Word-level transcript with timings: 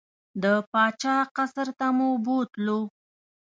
د 0.43 0.45
پاچا 0.71 1.15
قصر 1.35 1.67
ته 1.79 1.87
مو 1.97 2.09
بوتلو. 2.25 2.79